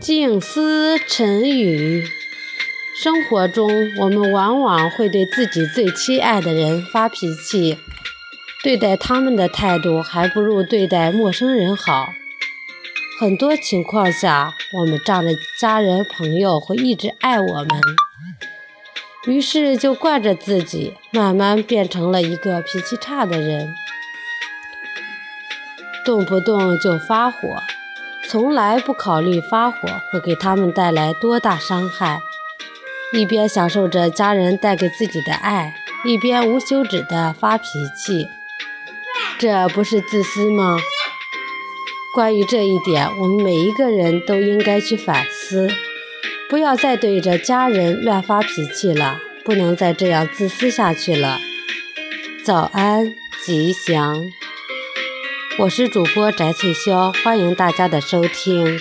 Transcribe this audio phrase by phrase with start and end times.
[0.00, 2.04] 静思沉语。
[3.00, 3.70] 生活中，
[4.00, 7.78] 我们往往会对自己最亲爱的人发脾气，
[8.64, 12.08] 对待他们的态度还不如对待陌生人好。
[13.20, 15.30] 很多情况下，我们仗着
[15.60, 17.68] 家人朋友会一直爱我们，
[19.26, 23.72] 于是就惯着自己，慢慢变成了一个脾气差的人，
[26.04, 27.38] 动不动就发火。
[28.28, 29.78] 从来不考虑发火
[30.10, 32.20] 会给他们带来多大伤害，
[33.12, 35.74] 一边享受着家人带给自己的爱，
[36.04, 37.64] 一边无休止的发脾
[37.96, 38.28] 气，
[39.38, 40.78] 这不是自私吗？
[42.14, 45.68] 关于这一点，我们每一个人都应该去反思，
[46.48, 51.38] 不要再对着家人乱发脾气了，不能再这样自私下去了。
[52.44, 53.14] 早安，
[53.44, 54.24] 吉祥。
[55.56, 58.80] 我是主播翟翠香，欢迎大家的收听。